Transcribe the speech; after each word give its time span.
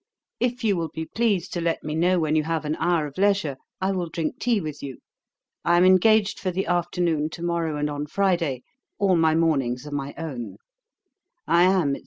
'If 0.39 0.63
you 0.63 0.75
will 0.77 0.89
be 0.91 1.05
pleased 1.05 1.53
to 1.53 1.61
let 1.61 1.83
me 1.83 1.93
know 1.93 2.17
when 2.19 2.35
you 2.35 2.41
have 2.41 2.65
an 2.65 2.75
hour 2.79 3.05
of 3.05 3.19
leisure, 3.19 3.57
I 3.79 3.91
will 3.91 4.09
drink 4.09 4.39
tea 4.39 4.59
with 4.59 4.81
you. 4.81 4.97
I 5.63 5.77
am 5.77 5.85
engaged 5.85 6.39
for 6.39 6.49
the 6.49 6.65
afternoon, 6.65 7.29
to 7.29 7.43
morrow 7.43 7.77
and 7.77 7.87
on 7.87 8.07
Friday: 8.07 8.63
all 8.97 9.15
my 9.15 9.35
mornings 9.35 9.85
are 9.85 9.91
my 9.91 10.15
own. 10.17 10.57
'I 11.47 11.63
am, 11.65 11.95
&c. 11.97 11.99